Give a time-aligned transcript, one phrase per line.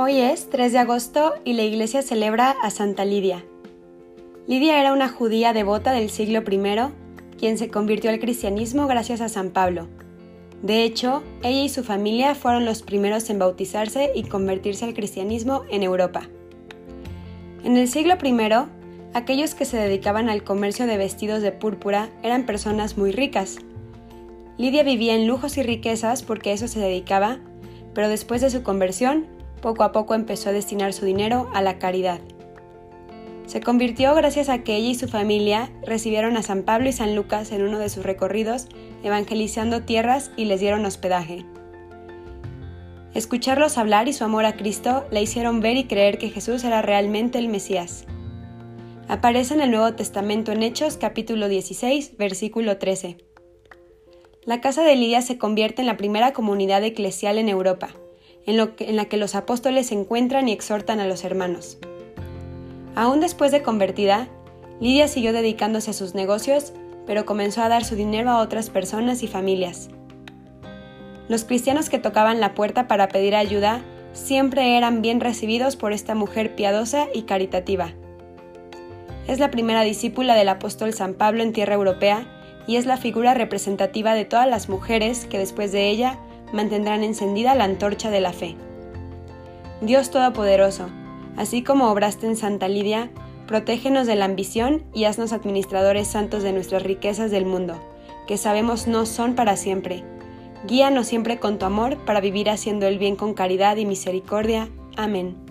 [0.00, 3.44] Hoy es 3 de agosto y la iglesia celebra a Santa Lidia.
[4.46, 9.28] Lidia era una judía devota del siglo I, quien se convirtió al cristianismo gracias a
[9.28, 9.88] San Pablo.
[10.62, 15.64] De hecho, ella y su familia fueron los primeros en bautizarse y convertirse al cristianismo
[15.68, 16.28] en Europa.
[17.64, 18.68] En el siglo I,
[19.14, 23.56] aquellos que se dedicaban al comercio de vestidos de púrpura eran personas muy ricas.
[24.58, 27.40] Lidia vivía en lujos y riquezas porque eso se dedicaba,
[27.94, 31.78] pero después de su conversión poco a poco empezó a destinar su dinero a la
[31.78, 32.20] caridad.
[33.46, 37.16] Se convirtió gracias a que ella y su familia recibieron a San Pablo y San
[37.16, 38.68] Lucas en uno de sus recorridos,
[39.02, 41.46] evangelizando tierras y les dieron hospedaje.
[43.14, 46.82] Escucharlos hablar y su amor a Cristo le hicieron ver y creer que Jesús era
[46.82, 48.04] realmente el Mesías.
[49.08, 53.16] Aparece en el Nuevo Testamento en Hechos capítulo 16, versículo 13.
[54.44, 57.94] La casa de Lidia se convierte en la primera comunidad eclesial en Europa
[58.48, 61.76] en, la que los apóstoles se encuentran y exhortan a los hermanos.
[62.94, 64.28] Aún después de convertida,
[64.80, 66.72] Lidia siguió dedicándose a sus negocios,
[67.06, 69.90] pero comenzó a dar su dinero a otras personas y familias.
[71.28, 73.82] Los cristianos que tocaban la puerta para pedir ayuda
[74.14, 77.92] siempre eran bien recibidos por esta mujer piadosa y caritativa.
[79.26, 82.26] Es la primera discípula del apóstol San Pablo en tierra europea
[82.66, 86.18] y es la figura representativa de todas las mujeres que después de ella
[86.52, 88.56] mantendrán encendida la antorcha de la fe.
[89.80, 90.88] Dios Todopoderoso,
[91.36, 93.10] así como obraste en Santa Lidia,
[93.46, 97.80] protégenos de la ambición y haznos administradores santos de nuestras riquezas del mundo,
[98.26, 100.04] que sabemos no son para siempre.
[100.66, 104.68] Guíanos siempre con tu amor para vivir haciendo el bien con caridad y misericordia.
[104.96, 105.47] Amén.